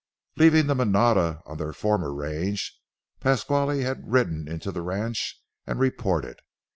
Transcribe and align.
Leaving 0.35 0.65
the 0.65 0.73
manada 0.73 1.43
on 1.45 1.59
their 1.59 1.71
former 1.73 2.11
range, 2.11 2.81
Pasquale 3.19 3.81
had 3.81 4.11
ridden 4.11 4.47
into 4.47 4.71
the 4.71 4.81
ranch 4.81 5.39
and 5.67 5.79
reported. 5.79 6.39